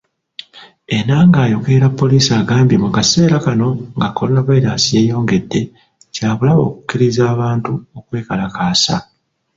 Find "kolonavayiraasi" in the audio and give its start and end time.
4.15-4.89